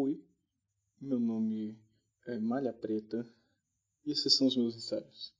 Oi, 0.00 0.24
meu 1.00 1.18
nome 1.18 1.76
é 2.24 2.38
Malha 2.38 2.72
Preta 2.72 3.28
e 4.06 4.12
esses 4.12 4.36
são 4.36 4.46
os 4.46 4.56
meus 4.56 4.76
ensaios. 4.76 5.34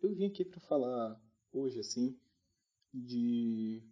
Eu 0.00 0.14
vim 0.14 0.24
aqui 0.24 0.42
para 0.42 0.58
falar 0.60 1.22
hoje 1.52 1.78
assim 1.78 2.18
de 2.90 3.82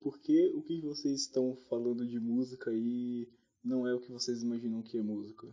por 0.00 0.18
que 0.18 0.52
o 0.56 0.62
que 0.62 0.80
vocês 0.80 1.20
estão 1.20 1.54
falando 1.68 2.04
de 2.04 2.18
música 2.18 2.72
aí 2.72 3.32
não 3.62 3.86
é 3.86 3.94
o 3.94 4.00
que 4.00 4.10
vocês 4.10 4.42
imaginam 4.42 4.82
que 4.82 4.98
é 4.98 5.02
música. 5.02 5.46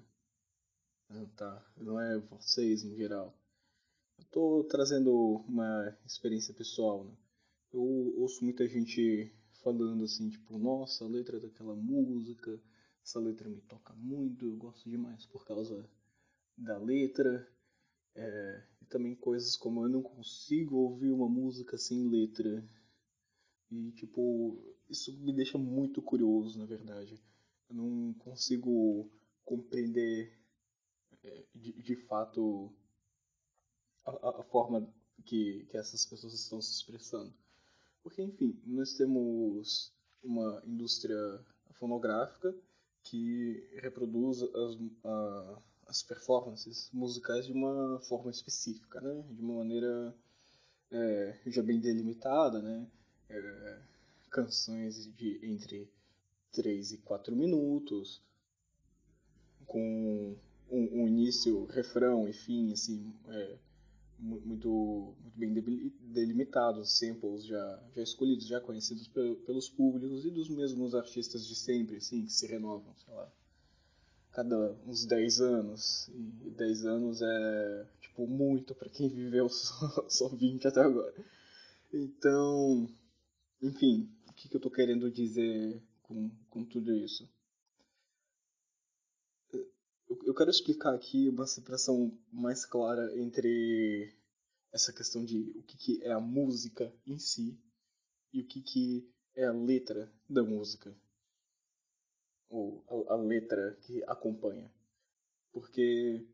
Ah, 1.10 1.28
tá, 1.38 1.72
não 1.78 2.00
é 2.00 2.18
vocês 2.18 2.84
no 2.84 2.96
geral. 2.96 3.38
Eu 4.18 4.26
tô 4.32 4.64
trazendo 4.64 5.14
uma 5.48 5.96
experiência 6.04 6.52
pessoal, 6.52 7.04
né? 7.04 7.16
Eu 7.72 7.84
ouço 8.18 8.44
muita 8.44 8.68
gente 8.68 9.32
falando 9.64 10.04
assim, 10.04 10.30
tipo, 10.30 10.58
nossa, 10.58 11.06
a 11.06 11.08
letra 11.08 11.40
daquela 11.40 11.76
música, 11.76 12.60
essa 13.04 13.20
letra 13.20 13.50
me 13.50 13.62
toca 13.62 13.94
muito, 13.96 14.46
eu 14.46 14.56
gosto 14.58 14.90
demais 14.90 15.26
por 15.28 15.46
causa 15.46 15.90
da 16.58 16.78
letra. 16.78 17.48
É, 18.16 18.64
e 18.82 18.86
também 18.86 19.16
coisas 19.16 19.58
como 19.58 19.84
eu 19.86 19.90
não 19.90 20.04
consigo 20.04 20.78
ouvir 20.78 21.12
uma 21.12 21.30
música 21.30 21.78
sem 21.78 22.10
letra. 22.10 22.64
E 23.72 23.92
tipo, 23.92 24.58
isso 24.90 25.12
me 25.20 25.34
deixa 25.34 25.58
muito 25.58 26.02
curioso, 26.02 26.58
na 26.60 26.66
verdade. 26.66 27.22
Eu 27.70 27.76
não 27.76 28.14
consigo 28.16 29.12
compreender 29.44 30.38
é, 31.24 31.46
de, 31.56 31.74
de 31.82 31.96
fato 32.08 32.74
a, 34.06 34.40
a 34.40 34.44
forma 34.44 34.88
que, 35.26 35.66
que 35.70 35.78
essas 35.78 36.06
pessoas 36.06 36.34
estão 36.34 36.62
se 36.62 36.72
expressando. 36.74 37.34
Porque, 38.04 38.22
enfim, 38.22 38.60
nós 38.66 38.94
temos 38.94 39.94
uma 40.22 40.62
indústria 40.66 41.18
fonográfica 41.72 42.54
que 43.04 43.68
reproduz 43.82 44.42
as, 44.44 44.78
a, 45.04 45.62
as 45.88 46.04
performances 46.04 46.90
musicais 46.94 47.46
de 47.46 47.54
uma 47.54 48.00
forma 48.02 48.30
específica, 48.30 49.02
né? 49.02 49.24
de 49.32 49.42
uma 49.42 49.56
maneira 49.60 50.16
é, 50.92 51.40
já 51.48 51.64
bem 51.64 51.80
delimitada, 51.80 52.62
né? 52.62 52.88
É, 53.30 53.82
canções 54.30 55.08
de 55.16 55.40
entre 55.44 55.90
3 56.52 56.94
e 56.94 56.98
4 57.00 57.36
minutos, 57.36 58.22
com 59.66 60.36
um, 60.70 61.02
um 61.02 61.08
início, 61.08 61.66
refrão 61.66 62.28
e 62.28 62.34
fim, 62.34 62.72
assim, 62.72 63.14
é, 63.28 63.58
muito, 64.20 65.16
muito 65.20 65.32
bem 65.36 65.54
delimitados, 66.02 66.98
samples 66.98 67.46
já, 67.46 67.84
já 67.96 68.02
escolhidos, 68.02 68.48
já 68.48 68.60
conhecidos 68.60 69.08
pelos 69.08 69.70
públicos 69.70 70.26
e 70.26 70.32
dos 70.32 70.50
mesmos 70.50 70.96
artistas 70.96 71.46
de 71.48 71.56
sempre, 71.56 71.98
assim, 71.98 72.26
que 72.26 72.32
se 72.32 72.48
renovam, 72.48 72.94
sei 72.96 73.14
lá, 73.14 73.32
cada 74.32 74.76
uns 74.86 75.06
10 75.06 75.42
anos. 75.42 76.10
E 76.46 76.50
10 76.52 76.86
anos 76.86 77.22
é, 77.22 77.86
tipo, 78.02 78.28
muito 78.28 78.76
para 78.76 78.90
quem 78.90 79.10
viveu 79.10 79.48
só, 79.50 80.10
só 80.10 80.28
20 80.28 80.68
até 80.68 80.82
agora. 80.82 81.14
Então, 81.94 82.90
enfim, 83.62 84.10
o 84.28 84.34
que, 84.34 84.50
que 84.50 84.56
eu 84.56 84.62
tô 84.62 84.70
querendo 84.70 85.12
dizer 85.12 85.82
com, 86.04 86.30
com 86.50 86.64
tudo 86.66 86.94
isso? 86.96 87.30
Eu 90.24 90.34
quero 90.34 90.50
explicar 90.50 90.94
aqui 90.94 91.30
uma 91.30 91.48
separação 91.48 92.18
mais 92.32 92.66
clara 92.66 93.18
entre 93.20 94.14
essa 94.72 94.92
questão 94.92 95.24
de 95.24 95.52
o 95.56 95.64
que, 95.64 95.78
que 95.78 96.04
é 96.04 96.12
a 96.12 96.20
música 96.20 96.94
em 97.06 97.20
si 97.20 97.58
e 98.34 98.42
o 98.42 98.48
que, 98.48 98.62
que 98.62 99.14
é 99.36 99.46
a 99.46 99.52
letra 99.52 100.12
da 100.28 100.44
música. 100.44 100.96
Ou 102.50 102.84
a, 103.08 103.14
a 103.14 103.16
letra 103.16 103.78
que 103.82 104.04
acompanha. 104.06 104.72
Porque 105.52 106.26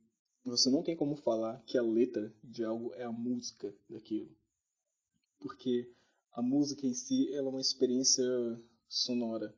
você 0.43 0.69
não 0.69 0.81
tem 0.81 0.95
como 0.95 1.16
falar 1.17 1.61
que 1.64 1.77
a 1.77 1.81
letra 1.81 2.33
de 2.43 2.64
algo 2.64 2.93
é 2.95 3.04
a 3.04 3.11
música 3.11 3.73
daquilo. 3.89 4.33
Porque 5.39 5.93
a 6.31 6.42
música 6.42 6.86
em 6.86 6.93
si 6.93 7.33
ela 7.33 7.48
é 7.48 7.52
uma 7.52 7.61
experiência 7.61 8.23
sonora. 8.87 9.54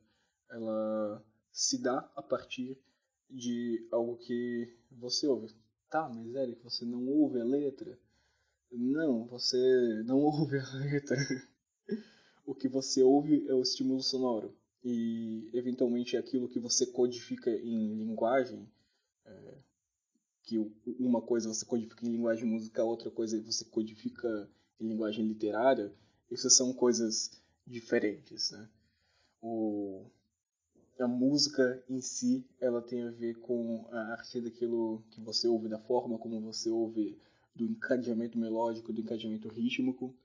Ela 0.49 1.23
se 1.51 1.77
dá 1.81 2.11
a 2.15 2.21
partir 2.21 2.77
de 3.31 3.87
algo 3.91 4.17
que 4.17 4.71
você 4.91 5.27
ouve. 5.27 5.53
Tá, 5.89 6.09
mas 6.09 6.35
Eric, 6.35 6.63
você 6.63 6.85
não 6.85 7.07
ouve 7.07 7.39
a 7.39 7.43
letra? 7.43 7.97
Não, 8.71 9.25
você 9.25 9.57
não 10.05 10.19
ouve 10.23 10.57
a 10.57 10.73
letra. 10.75 11.17
o 12.45 12.53
que 12.55 12.67
você 12.67 13.01
ouve 13.03 13.47
é 13.47 13.53
o 13.53 13.61
estímulo 13.61 14.01
sonoro. 14.01 14.55
E, 14.83 15.49
eventualmente, 15.53 16.17
aquilo 16.17 16.49
que 16.49 16.59
você 16.59 16.85
codifica 16.85 17.51
em 17.51 17.95
linguagem, 17.95 18.67
é, 19.25 19.57
que 20.43 20.57
uma 20.99 21.21
coisa 21.21 21.49
você 21.49 21.65
codifica 21.65 22.05
em 22.05 22.11
linguagem 22.11 22.45
musical, 22.45 22.87
outra 22.87 23.11
coisa 23.11 23.41
você 23.41 23.65
codifica 23.65 24.49
em 24.79 24.87
linguagem 24.87 25.25
literária, 25.25 25.93
essas 26.31 26.55
são 26.55 26.73
coisas 26.73 27.41
diferentes, 27.67 28.51
né? 28.51 28.69
O, 29.41 30.05
a 31.01 31.07
música 31.07 31.83
em 31.89 31.99
si, 31.99 32.45
ela 32.59 32.81
tem 32.81 33.01
a 33.01 33.11
ver 33.11 33.35
com 33.39 33.87
a 33.91 34.11
arte 34.11 34.39
daquilo 34.39 35.03
que 35.09 35.19
você 35.19 35.47
ouve, 35.47 35.67
da 35.67 35.79
forma 35.79 36.17
como 36.17 36.39
você 36.39 36.69
ouve, 36.69 37.17
do 37.55 37.65
encadeamento 37.65 38.37
melódico, 38.37 38.93
do 38.93 39.01
encadeamento 39.01 39.47
rítmico. 39.49 40.15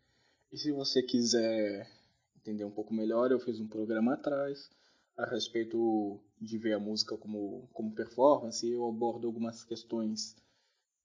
E 0.53 0.59
se 0.59 0.71
você 0.71 1.03
quiser 1.03 1.91
entender 2.37 2.65
um 2.65 2.71
pouco 2.71 2.95
melhor, 2.95 3.33
eu 3.33 3.41
fiz 3.41 3.59
um 3.59 3.67
programa 3.67 4.15
atrás 4.15 4.71
a 5.17 5.25
respeito 5.25 6.21
de 6.41 6.59
ver 6.59 6.75
a 6.75 6.79
música 6.79 7.17
como, 7.17 7.69
como 7.73 7.95
performance 7.95 8.69
eu 8.69 8.87
abordo 8.87 9.27
algumas 9.27 9.65
questões, 9.65 10.37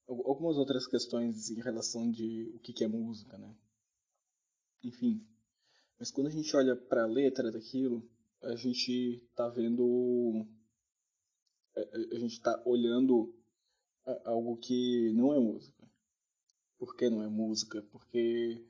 algumas 0.06 0.58
outras 0.58 0.86
questões 0.86 1.50
em 1.50 1.60
relação 1.60 2.10
de 2.10 2.52
o 2.54 2.58
que 2.58 2.84
é 2.84 2.88
música, 2.88 3.38
né? 3.38 3.54
Enfim, 4.84 5.26
mas 5.98 6.10
quando 6.10 6.26
a 6.26 6.30
gente 6.30 6.54
olha 6.54 6.76
para 6.76 7.04
a 7.04 7.06
letra 7.06 7.50
daquilo, 7.50 8.06
a 8.42 8.56
gente 8.56 9.22
está 9.30 9.48
vendo. 9.48 10.46
A 11.74 12.18
gente 12.18 12.32
está 12.32 12.60
olhando 12.66 13.34
algo 14.24 14.56
que 14.56 15.12
não 15.14 15.32
é 15.32 15.38
música. 15.38 15.82
Por 16.78 16.96
que 16.96 17.08
não 17.08 17.22
é 17.22 17.28
música? 17.28 17.82
Porque 17.90 18.60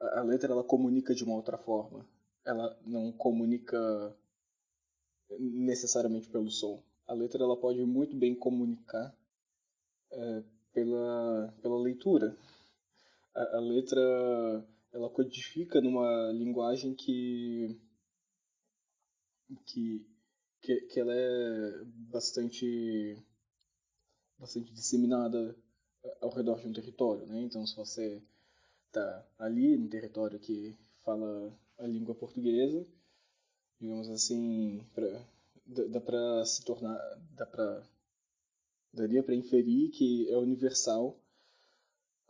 a 0.00 0.22
letra 0.22 0.52
ela 0.52 0.64
comunica 0.64 1.14
de 1.14 1.24
uma 1.24 1.36
outra 1.36 1.56
forma. 1.56 2.06
Ela 2.44 2.78
não 2.84 3.12
comunica 3.12 4.14
necessariamente 5.38 6.28
pelo 6.28 6.50
som. 6.50 6.82
A 7.06 7.14
letra 7.14 7.42
ela 7.42 7.56
pode 7.56 7.82
muito 7.84 8.16
bem 8.16 8.34
comunicar 8.34 9.14
é, 10.10 10.42
pela, 10.72 11.54
pela 11.62 11.80
leitura. 11.80 12.36
A, 13.34 13.56
a 13.56 13.60
letra 13.60 14.00
ela 14.92 15.08
codifica 15.08 15.80
numa 15.80 16.30
linguagem 16.32 16.94
que 16.94 17.80
que, 19.66 20.06
que, 20.60 20.80
que 20.82 21.00
ela 21.00 21.14
é 21.14 21.84
bastante, 22.10 23.16
bastante 24.38 24.72
disseminada 24.72 25.56
ao 26.20 26.30
redor 26.30 26.60
de 26.60 26.68
um 26.68 26.72
território, 26.72 27.26
né? 27.26 27.40
Então, 27.42 27.66
se 27.66 27.76
você 27.76 28.22
está 28.86 29.26
ali 29.38 29.76
no 29.76 29.88
território 29.88 30.38
que 30.38 30.76
fala 31.04 31.52
a 31.78 31.86
língua 31.86 32.14
portuguesa, 32.14 32.86
digamos 33.80 34.08
assim, 34.08 34.84
pra, 34.94 35.06
dá, 35.66 35.84
dá 35.84 36.00
para 36.00 36.44
se 36.44 36.64
tornar, 36.64 36.98
dá 37.32 37.46
para 37.46 37.82
daria 38.92 39.22
para 39.22 39.34
inferir 39.34 39.90
que 39.90 40.30
é 40.30 40.38
universal 40.38 41.18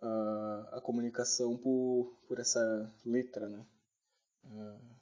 a, 0.01 0.69
a 0.73 0.81
comunicação 0.81 1.57
por, 1.57 2.17
por 2.27 2.39
essa 2.39 2.93
letra, 3.05 3.49
né? 3.49 3.67
Uh, 4.45 4.94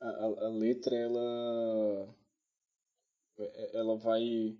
a, 0.00 0.46
a 0.46 0.48
letra 0.48 0.96
ela 0.96 2.14
ela 3.72 3.96
vai 3.96 4.56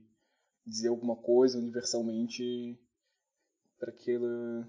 dizer 0.64 0.88
alguma 0.88 1.16
coisa 1.16 1.58
universalmente 1.58 2.78
para 3.78 3.90
aquele 3.90 4.64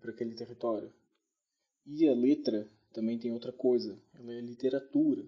para 0.00 0.10
aquele 0.10 0.34
território. 0.34 0.92
E 1.86 2.08
a 2.08 2.14
letra 2.14 2.68
também 2.92 3.18
tem 3.18 3.32
outra 3.32 3.52
coisa 3.52 3.98
ela 4.14 4.32
é 4.32 4.40
literatura. 4.40 5.24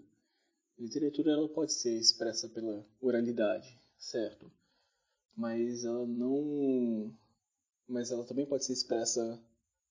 A 0.79 0.83
literatura 0.83 1.33
ela 1.33 1.49
pode 1.49 1.73
ser 1.73 1.99
expressa 1.99 2.49
pela 2.49 2.87
oralidade 3.01 3.79
certo? 3.99 4.51
Mas 5.35 5.85
ela 5.85 6.07
não 6.07 7.15
mas 7.89 8.11
ela 8.11 8.25
também 8.25 8.47
pode 8.47 8.65
ser 8.65 8.73
expressa 8.73 9.41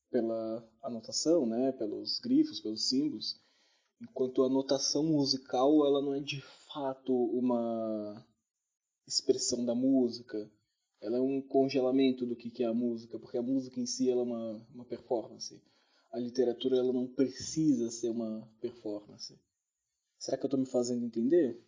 pela 0.10 0.68
anotação 0.82 1.46
né? 1.46 1.72
Pelos 1.74 2.20
grifos 2.20 2.60
pelos 2.60 2.88
símbolos 2.90 3.40
enquanto 4.02 4.44
a 4.44 4.50
notação 4.50 5.04
musical 5.04 5.86
ela 5.86 6.02
não 6.02 6.14
é 6.14 6.20
de 6.20 6.42
fato 6.74 7.14
uma 7.14 8.26
expressão 9.08 9.66
da 9.66 9.76
música 9.76 10.52
ela 11.02 11.18
é 11.18 11.22
um 11.22 11.42
congelamento 11.42 12.26
do 12.26 12.36
que 12.36 12.64
é 12.64 12.68
a 12.68 12.74
música 12.74 13.20
porque 13.20 13.38
a 13.38 13.42
música 13.42 13.80
em 13.80 13.86
si 13.86 14.10
ela 14.10 14.22
é 14.22 14.24
uma, 14.24 14.68
uma 14.74 14.86
performance 14.86 15.62
a 16.12 16.20
literatura 16.20 16.78
ela 16.78 16.94
não 16.94 17.08
precisa 17.08 17.90
ser 17.92 18.10
uma 18.10 18.50
performance 18.60 19.40
será 20.18 20.38
que 20.38 20.44
eu 20.44 20.48
estou 20.48 20.60
me 20.60 20.66
fazendo 20.66 21.06
entender 21.06 21.64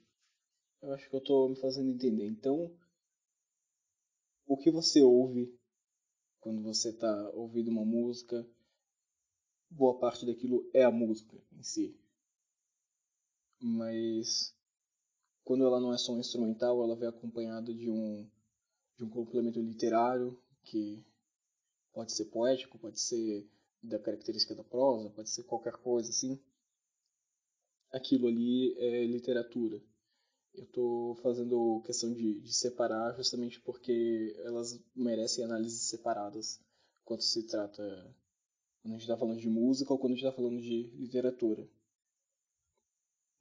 Eu 0.82 0.94
acho 0.94 1.10
que 1.10 1.16
eu 1.16 1.22
tô 1.22 1.50
me 1.50 1.56
fazendo 1.56 1.90
entender. 1.90 2.28
Então, 2.28 2.72
o 4.46 4.56
que 4.56 4.70
você 4.70 5.02
ouve 5.02 5.54
quando 6.40 6.62
você 6.62 6.90
está 6.90 7.30
ouvindo 7.32 7.70
uma 7.70 7.84
música, 7.84 8.48
boa 9.70 10.00
parte 10.00 10.26
daquilo 10.26 10.70
é 10.74 10.84
a 10.84 10.92
música 10.92 11.36
em 11.52 11.64
si. 11.64 12.00
Mas 13.60 14.54
quando 15.44 15.66
ela 15.66 15.80
não 15.80 15.94
é 15.94 15.98
só 15.98 16.14
um 16.14 16.20
instrumental, 16.20 16.84
ela 16.84 16.96
vem 16.96 17.08
acompanhada 17.08 17.74
de 17.74 17.90
um 17.90 18.30
de 18.98 19.04
um 19.04 19.10
complemento 19.10 19.62
literário 19.62 20.38
que 20.64 21.06
pode 21.94 22.12
ser 22.12 22.26
poético, 22.26 22.80
pode 22.80 23.00
ser 23.00 23.48
da 23.82 24.00
característica 24.00 24.56
da 24.56 24.64
prosa, 24.64 25.10
pode 25.12 25.30
ser 25.30 25.44
qualquer 25.44 25.74
coisa 25.74 26.10
assim. 26.10 26.40
Aquilo 27.92 28.28
ali 28.28 28.76
é 28.78 29.06
literatura. 29.06 29.82
Eu 30.54 30.64
estou 30.64 31.16
fazendo 31.18 31.82
questão 31.86 32.12
de, 32.12 32.40
de, 32.42 32.54
separar 32.54 33.16
justamente 33.16 33.60
porque 33.62 34.36
elas 34.44 34.80
merecem 34.96 35.46
análises 35.46 35.84
separadas 35.84 36.60
quando 37.06 37.22
se 37.22 37.44
trata. 37.44 37.84
Quando 38.82 38.96
a 38.96 38.98
gente 38.98 39.04
está 39.04 39.18
falando 39.18 39.40
de 39.40 39.50
música 39.50 39.94
ou 39.94 40.00
quando 40.00 40.14
a 40.14 40.16
gente 40.16 40.26
está 40.26 40.36
falando 40.36 40.60
de 40.60 40.88
literatura. 40.96 41.70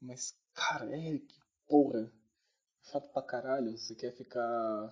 Mas, 0.00 0.34
cara, 0.54 0.90
é 0.96 1.19
que 1.19 1.40
porra. 1.69 2.12
Chato 2.82 3.10
pra 3.12 3.22
caralho. 3.22 3.76
Você 3.76 3.94
quer 3.94 4.12
ficar 4.12 4.90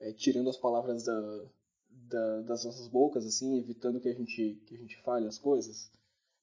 é, 0.00 0.12
tirando 0.12 0.50
as 0.50 0.56
palavras 0.56 1.04
da, 1.04 1.44
da, 1.88 2.42
das 2.42 2.64
nossas 2.64 2.88
bocas, 2.88 3.24
assim, 3.24 3.58
evitando 3.58 4.00
que 4.00 4.08
a 4.08 4.14
gente, 4.14 4.60
que 4.66 4.74
a 4.74 4.78
gente 4.78 4.96
fale 5.02 5.26
as 5.26 5.38
coisas? 5.38 5.90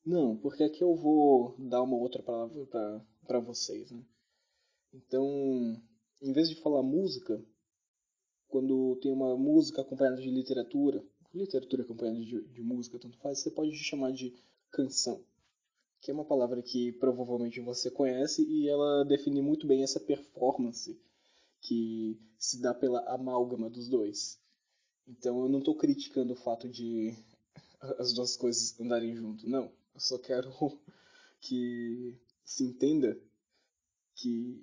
Não, 0.06 0.38
porque 0.38 0.64
aqui 0.64 0.84
eu 0.84 0.96
vou 0.96 1.56
dar 1.58 1.81
uma 1.81 1.96
outra 1.96 2.22
palavra 2.22 2.66
para 3.25 3.40
vocês, 3.40 3.92
né? 3.92 4.04
Então, 4.94 5.81
em 6.22 6.34
vez 6.34 6.50
de 6.50 6.62
falar 6.62 6.84
música, 6.84 7.44
quando 8.48 8.98
tem 9.02 9.12
uma 9.12 9.36
música 9.38 9.81
acompanhada 9.81 10.22
de 10.22 10.30
literatura, 10.30 11.04
literatura 11.34 11.84
acompanhada 11.84 12.19
de, 12.19 12.42
de 12.42 12.62
música, 12.62 13.00
tanto 13.00 13.18
faz, 13.18 13.40
você 13.40 13.50
pode 13.50 13.76
chamar 13.78 14.12
de 14.12 14.36
canção, 14.69 15.24
que 16.04 16.12
é 16.12 16.14
uma 16.14 16.26
palavra 16.26 16.62
que 16.62 16.92
provavelmente 16.92 17.62
você 17.62 17.90
conhece 17.90 18.46
e 18.46 18.68
ela 18.68 19.06
define 19.06 19.42
muito 19.42 19.66
bem 19.66 19.84
essa 19.84 20.00
performance 20.00 21.00
que 21.62 22.20
se 22.38 22.62
dá 22.62 22.74
pela 22.74 23.00
amálgama 23.12 23.70
dos 23.70 23.88
dois. 23.88 24.38
Então 25.08 25.42
eu 25.42 25.50
não 25.50 25.60
estou 25.60 25.76
criticando 25.76 26.34
o 26.34 26.36
fato 26.36 26.68
de 26.68 27.16
as 27.98 28.14
duas 28.14 28.36
coisas 28.36 28.80
andarem 28.80 29.16
junto, 29.16 29.50
não. 29.50 29.72
Eu 29.94 30.00
só 30.00 30.18
quero 30.18 30.52
que 31.40 32.14
se 32.44 32.66
entenda 32.66 33.18
que 34.16 34.62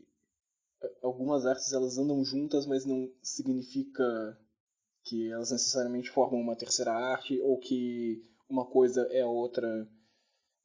algumas 1.03 1.47
artes 1.47 1.73
elas 1.73 1.97
andam 1.97 2.23
juntas, 2.23 2.67
mas 2.67 2.85
não 2.85 3.11
significa 3.23 4.39
que 5.03 5.31
elas 5.31 5.51
necessariamente 5.51 6.11
formam 6.11 6.41
uma 6.41 6.57
terceira 6.57 6.93
arte 6.93 7.41
ou 7.41 7.59
que 7.59 8.23
uma 8.49 8.67
coisa 8.67 9.03
é 9.11 9.23
a 9.23 9.27
outra. 9.27 9.89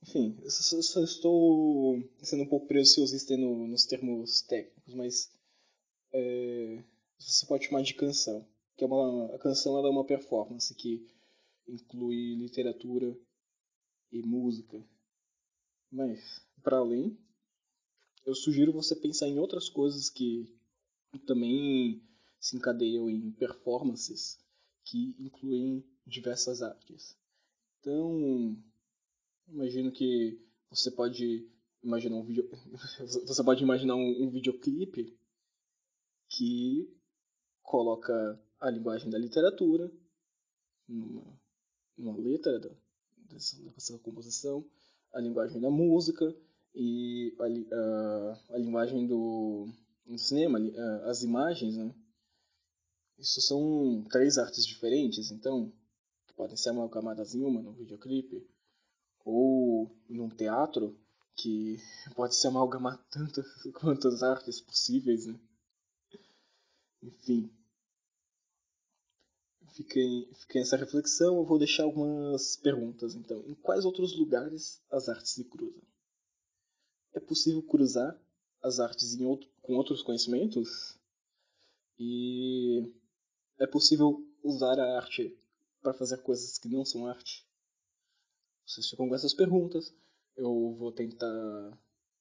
Enfim, 0.07 0.37
eu 0.43 0.51
só, 0.51 0.79
só 0.83 1.03
estou 1.03 1.99
sendo 2.21 2.43
um 2.43 2.47
pouco 2.47 2.67
preciosista 2.67 3.35
no, 3.35 3.67
nos 3.67 3.85
termos 3.85 4.39
técnicos, 4.41 4.93
mas 4.93 5.31
é, 6.13 6.83
você 7.17 7.43
pode 7.47 7.65
chamar 7.65 7.81
de 7.81 7.95
canção. 7.95 8.47
Que 8.77 8.83
é 8.83 8.87
uma, 8.87 9.33
a 9.33 9.39
canção 9.39 9.75
ela 9.79 9.87
é 9.87 9.91
uma 9.91 10.05
performance 10.05 10.75
que 10.75 11.07
inclui 11.67 12.35
literatura 12.35 13.17
e 14.11 14.21
música. 14.21 14.85
Mas, 15.91 16.45
para 16.61 16.77
além, 16.77 17.17
eu 18.27 18.35
sugiro 18.35 18.71
você 18.71 18.95
pensar 18.95 19.27
em 19.27 19.39
outras 19.39 19.69
coisas 19.69 20.07
que 20.07 20.55
também 21.25 21.99
se 22.39 22.55
encadeiam 22.55 23.09
em 23.09 23.31
performances 23.31 24.37
que 24.83 25.15
incluem 25.17 25.83
diversas 26.05 26.61
artes. 26.61 27.17
Então, 27.79 28.55
imagino 29.65 29.91
que 29.91 30.39
você 30.69 30.91
pode 30.91 31.50
imaginar 31.83 32.17
um 32.17 32.23
vídeo, 32.23 32.47
você 33.25 33.44
pode 33.44 33.63
imaginar 33.63 33.95
um, 33.95 34.23
um 34.23 34.29
videoclipe 34.29 35.17
que 36.29 36.88
coloca 37.63 38.39
a 38.59 38.69
linguagem 38.69 39.09
da 39.09 39.17
literatura 39.17 39.91
numa, 40.88 41.39
numa 41.97 42.15
letra 42.15 42.59
da, 42.59 42.69
dessa, 43.29 43.59
dessa 43.71 43.97
composição, 44.00 44.63
a 45.12 45.19
linguagem 45.19 45.59
da 45.59 45.71
música 45.71 46.35
e 46.75 47.35
a, 47.39 47.45
a, 47.75 48.56
a 48.56 48.57
linguagem 48.59 49.07
do, 49.07 49.67
do 50.06 50.17
cinema, 50.19 50.59
as 51.06 51.23
imagens, 51.23 51.75
né? 51.75 51.94
Isso 53.17 53.41
são 53.41 54.03
três 54.12 54.38
artes 54.38 54.65
diferentes, 54.65 55.31
então, 55.31 55.71
que 56.27 56.33
podem 56.33 56.57
ser 56.57 56.69
amalgamadas 56.69 57.33
em 57.33 57.44
uma 57.44 57.62
no 57.62 57.71
videoclipe, 57.71 58.45
ou 59.25 59.92
num 60.07 60.30
teatro, 60.30 60.98
que 61.36 61.77
pode 62.16 62.36
se 62.36 62.48
amalgamar 62.48 62.98
tantas 63.10 63.45
quantas 63.75 64.24
artes 64.24 64.62
possíveis, 64.62 65.25
né? 65.25 65.38
Enfim. 67.04 67.51
Fiquei, 69.74 70.33
fiquei 70.36 70.62
essa 70.62 70.77
reflexão, 70.77 71.36
eu 71.36 71.44
vou 71.44 71.60
deixar 71.60 71.83
algumas 71.83 72.56
perguntas, 72.56 73.13
então. 73.13 73.44
Em 73.45 73.56
quais 73.56 73.83
outros 73.83 74.18
lugares 74.18 74.81
as 74.89 75.10
artes 75.10 75.33
se 75.33 75.44
cruzam? 75.44 75.81
é 77.16 77.19
possível 77.19 77.63
cruzar 77.63 78.19
as 78.62 78.80
artes 78.80 79.18
outro, 79.22 79.50
com 79.62 79.75
outros 79.75 80.04
conhecimentos 80.04 81.00
e 81.98 82.94
é 83.57 83.66
possível 83.66 84.22
usar 84.44 84.77
a 84.80 84.98
arte 84.98 85.36
para 85.81 85.94
fazer 85.94 86.22
coisas 86.22 86.57
que 86.57 86.68
não 86.68 86.83
são 86.83 87.07
arte. 87.07 87.48
Vocês 88.65 88.89
ficam 88.89 89.07
com 89.07 89.15
essas 89.15 89.33
perguntas. 89.33 89.94
Eu 90.35 90.75
vou 90.77 90.91
tentar, 90.91 91.77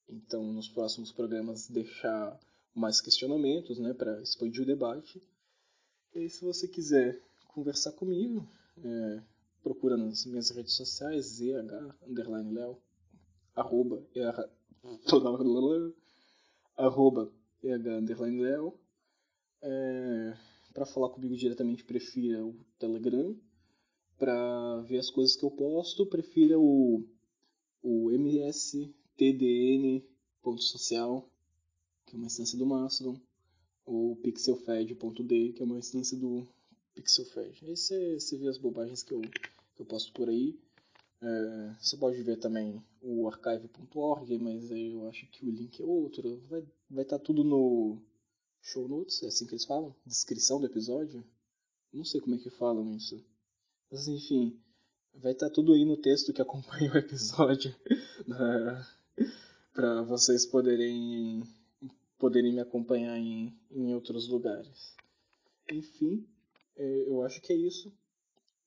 então, 0.09 0.53
nos 0.53 0.69
próximos 0.69 1.11
programas, 1.11 1.69
deixar 1.69 2.39
mais 2.75 3.01
questionamentos 3.01 3.79
né, 3.79 3.95
para 3.95 4.21
expandir 4.23 4.63
o 4.63 4.67
debate. 4.67 5.23
E 6.15 6.29
se 6.29 6.45
você 6.45 6.69
quiser 6.69 7.21
conversar 7.49 7.93
comigo, 7.93 8.49
é, 8.83 9.23
procura 9.63 9.97
nas 9.97 10.27
minhas 10.27 10.51
redes 10.51 10.75
sociais, 10.75 11.27
ZH, 11.27 11.95
underline 12.07 12.77
arroba, 13.55 14.03
arroba 16.77 17.33
Léo. 17.63 18.79
É, 19.63 20.37
para 20.75 20.85
falar 20.85 21.09
comigo 21.09 21.37
diretamente, 21.37 21.85
prefira 21.85 22.45
o 22.45 22.55
Telegram. 22.79 23.35
Para 24.19 24.81
ver 24.83 24.99
as 24.99 25.11
coisas 25.11 25.37
que 25.37 25.45
eu 25.45 25.51
posto, 25.51 26.07
prefira 26.07 26.59
o, 26.59 27.05
o 27.83 28.11
mstdn.social, 28.11 28.93
que 32.07 32.15
é 32.15 32.19
uma 32.19 32.27
instância 32.27 32.57
do 32.57 32.67
Mastodon, 32.67 33.21
ou 33.85 34.17
pixelfed.d, 34.17 35.53
que 35.53 35.63
é 35.63 35.65
uma 35.65 35.79
instância 35.79 36.17
do 36.17 36.47
Pixelfed. 36.95 37.67
Aí 37.67 37.77
você, 37.77 38.37
vê 38.39 38.49
as 38.49 38.57
bobagens 38.57 39.03
que 39.03 39.13
eu, 39.13 39.21
que 39.21 39.81
eu 39.81 39.85
posto 39.85 40.13
por 40.13 40.29
aí. 40.29 40.57
É, 41.21 41.75
você 41.81 41.97
pode 41.97 42.23
ver 42.23 42.39
também 42.39 42.83
o 43.03 43.27
archive.org, 43.29 44.39
mas 44.39 44.71
eu 44.71 45.09
acho 45.09 45.27
que 45.27 45.45
o 45.45 45.51
link 45.51 45.81
é 45.81 45.85
outro. 45.85 46.41
Vai 46.49 46.61
estar 46.61 46.73
vai 46.91 47.05
tá 47.05 47.19
tudo 47.19 47.43
no 47.43 47.99
show 48.63 48.89
notes, 48.89 49.23
é 49.23 49.27
assim 49.27 49.47
que 49.47 49.53
eles 49.53 49.65
falam? 49.65 49.95
Descrição 50.07 50.61
do 50.61 50.67
episódio? 50.67 51.25
Não 51.93 52.05
sei 52.05 52.21
como 52.21 52.37
é 52.37 52.39
que 52.39 52.51
falam 52.51 52.95
isso. 52.95 53.23
Mas 53.91 54.09
enfim, 54.09 54.59
vai 55.15 55.33
estar 55.33 55.49
tá 55.49 55.55
tudo 55.55 55.73
aí 55.73 55.85
no 55.85 55.97
texto 55.97 56.33
que 56.33 56.43
acompanha 56.43 56.93
o 56.93 56.99
episódio. 56.99 57.75
Né? 58.27 58.87
para 59.75 60.03
vocês 60.03 60.47
poderem, 60.47 61.43
poderem 62.17 62.53
me 62.53 62.61
acompanhar 62.61 63.19
em, 63.19 63.53
em 63.73 63.93
outros 63.93 64.29
lugares. 64.29 64.95
Enfim, 65.71 66.25
é, 66.77 67.09
eu 67.09 67.23
acho 67.25 67.41
que 67.43 67.53
é 67.53 67.57
isso. 67.57 67.93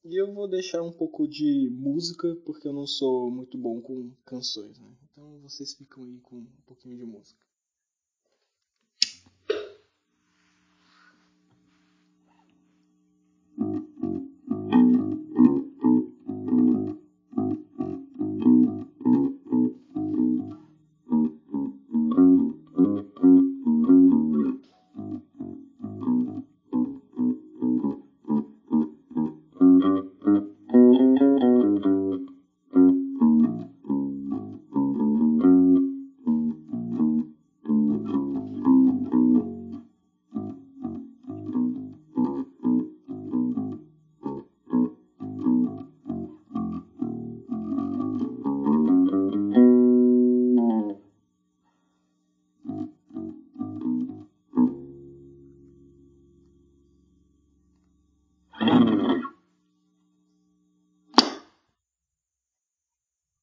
E 0.04 0.16
eu 0.16 0.34
vou 0.34 0.48
deixar 0.48 0.84
um 0.84 0.92
pouco 0.92 1.28
de 1.28 1.70
música, 1.72 2.36
porque 2.46 2.68
eu 2.68 2.74
não 2.74 2.86
sou 2.86 3.32
muito 3.32 3.58
bom 3.58 3.82
com 3.82 4.12
canções, 4.26 4.78
né? 4.80 4.88
Então 5.12 5.40
vocês 5.40 5.74
ficam 5.74 6.04
aí 6.04 6.20
com 6.20 6.38
um 6.38 6.48
pouquinho 6.66 6.98
de 6.98 7.06
música. 7.06 7.47